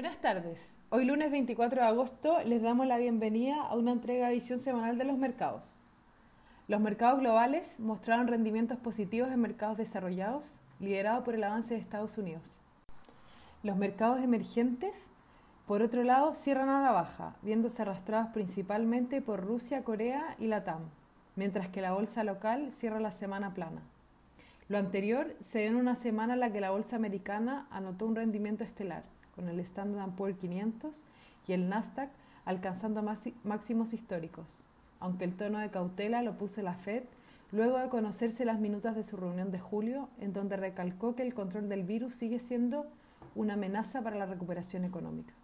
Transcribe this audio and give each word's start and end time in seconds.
Buenas 0.00 0.22
tardes. 0.22 0.78
Hoy 0.88 1.04
lunes 1.04 1.30
24 1.30 1.82
de 1.82 1.86
agosto 1.86 2.38
les 2.46 2.62
damos 2.62 2.86
la 2.86 2.96
bienvenida 2.96 3.60
a 3.60 3.76
una 3.76 3.92
entrega 3.92 4.28
de 4.28 4.34
visión 4.36 4.58
semanal 4.58 4.96
de 4.96 5.04
los 5.04 5.18
mercados. 5.18 5.76
Los 6.68 6.80
mercados 6.80 7.20
globales 7.20 7.78
mostraron 7.78 8.26
rendimientos 8.26 8.78
positivos 8.78 9.30
en 9.30 9.38
mercados 9.42 9.76
desarrollados, 9.76 10.54
liderado 10.78 11.22
por 11.22 11.34
el 11.34 11.44
avance 11.44 11.74
de 11.74 11.80
Estados 11.80 12.16
Unidos. 12.16 12.56
Los 13.62 13.76
mercados 13.76 14.22
emergentes, 14.22 14.96
por 15.66 15.82
otro 15.82 16.02
lado, 16.02 16.34
cierran 16.34 16.70
a 16.70 16.80
la 16.80 16.92
baja, 16.92 17.36
viéndose 17.42 17.82
arrastrados 17.82 18.30
principalmente 18.32 19.20
por 19.20 19.44
Rusia, 19.44 19.84
Corea 19.84 20.34
y 20.38 20.46
Latam, 20.46 20.88
mientras 21.36 21.68
que 21.68 21.82
la 21.82 21.92
bolsa 21.92 22.24
local 22.24 22.72
cierra 22.72 23.00
la 23.00 23.12
semana 23.12 23.52
plana. 23.52 23.82
Lo 24.66 24.78
anterior 24.78 25.36
se 25.40 25.58
dio 25.58 25.68
en 25.68 25.76
una 25.76 25.94
semana 25.94 26.32
en 26.32 26.40
la 26.40 26.50
que 26.50 26.62
la 26.62 26.70
bolsa 26.70 26.96
americana 26.96 27.66
anotó 27.70 28.06
un 28.06 28.16
rendimiento 28.16 28.64
estelar, 28.64 29.02
con 29.34 29.48
el 29.48 29.60
Standard 29.60 30.10
Poor's 30.12 30.38
500 30.38 31.04
y 31.46 31.52
el 31.52 31.68
Nasdaq 31.68 32.10
alcanzando 32.44 33.02
máximos 33.44 33.92
históricos, 33.92 34.64
aunque 34.98 35.24
el 35.24 35.36
tono 35.36 35.58
de 35.58 35.70
cautela 35.70 36.22
lo 36.22 36.36
puso 36.38 36.62
la 36.62 36.74
Fed 36.74 37.04
luego 37.52 37.78
de 37.78 37.88
conocerse 37.88 38.44
las 38.44 38.60
minutas 38.60 38.94
de 38.94 39.04
su 39.04 39.16
reunión 39.16 39.50
de 39.50 39.58
julio, 39.58 40.08
en 40.20 40.32
donde 40.32 40.56
recalcó 40.56 41.14
que 41.16 41.22
el 41.22 41.34
control 41.34 41.68
del 41.68 41.82
virus 41.82 42.14
sigue 42.16 42.38
siendo 42.38 42.86
una 43.34 43.54
amenaza 43.54 44.02
para 44.02 44.16
la 44.16 44.26
recuperación 44.26 44.84
económica. 44.84 45.34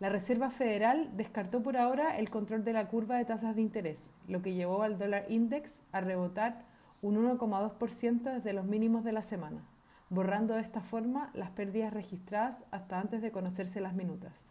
La 0.00 0.08
Reserva 0.08 0.50
Federal 0.50 1.10
descartó 1.16 1.62
por 1.62 1.76
ahora 1.76 2.18
el 2.18 2.28
control 2.28 2.64
de 2.64 2.72
la 2.72 2.88
curva 2.88 3.16
de 3.16 3.24
tasas 3.24 3.54
de 3.54 3.62
interés, 3.62 4.10
lo 4.26 4.42
que 4.42 4.52
llevó 4.52 4.82
al 4.82 4.98
dólar 4.98 5.26
index 5.28 5.82
a 5.92 6.00
rebotar 6.00 6.64
un 7.02 7.16
1,2% 7.16 8.22
desde 8.22 8.52
los 8.52 8.64
mínimos 8.64 9.04
de 9.04 9.12
la 9.12 9.22
semana, 9.22 9.62
borrando 10.12 10.54
de 10.54 10.60
esta 10.60 10.82
forma 10.82 11.30
las 11.32 11.50
pérdidas 11.50 11.92
registradas 11.92 12.64
hasta 12.70 13.00
antes 13.00 13.22
de 13.22 13.32
conocerse 13.32 13.80
las 13.80 13.94
minutas. 13.94 14.46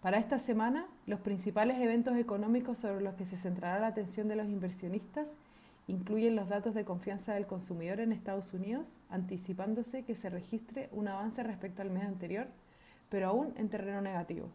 Para 0.00 0.18
esta 0.18 0.38
semana, 0.38 0.86
los 1.06 1.20
principales 1.20 1.78
eventos 1.78 2.16
económicos 2.16 2.78
sobre 2.78 3.02
los 3.02 3.14
que 3.14 3.26
se 3.26 3.36
centrará 3.36 3.80
la 3.80 3.88
atención 3.88 4.28
de 4.28 4.36
los 4.36 4.46
inversionistas 4.46 5.36
incluyen 5.88 6.36
los 6.36 6.48
datos 6.48 6.74
de 6.74 6.84
confianza 6.84 7.34
del 7.34 7.46
consumidor 7.46 7.98
en 8.00 8.12
Estados 8.12 8.54
Unidos, 8.54 9.00
anticipándose 9.10 10.04
que 10.04 10.14
se 10.14 10.30
registre 10.30 10.88
un 10.92 11.08
avance 11.08 11.42
respecto 11.42 11.82
al 11.82 11.90
mes 11.90 12.04
anterior, 12.04 12.46
pero 13.10 13.28
aún 13.28 13.52
en 13.56 13.68
terreno 13.68 14.00
negativo. 14.00 14.48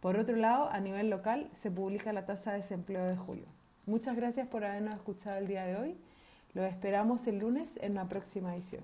Por 0.00 0.16
otro 0.16 0.36
lado, 0.36 0.70
a 0.70 0.80
nivel 0.80 1.10
local 1.10 1.48
se 1.54 1.70
publica 1.70 2.12
la 2.12 2.24
tasa 2.24 2.52
de 2.52 2.58
desempleo 2.58 3.06
de 3.06 3.16
julio. 3.16 3.44
Muchas 3.86 4.16
gracias 4.16 4.48
por 4.48 4.64
habernos 4.64 4.94
escuchado 4.94 5.38
el 5.38 5.46
día 5.46 5.64
de 5.64 5.76
hoy 5.76 5.96
los 6.54 6.66
esperamos 6.66 7.26
el 7.26 7.38
lunes 7.38 7.78
en 7.82 7.94
la 7.94 8.04
próxima 8.04 8.54
edición. 8.54 8.82